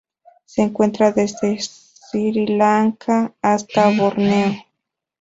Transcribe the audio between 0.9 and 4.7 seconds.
desde Sri Lanka hasta Borneo.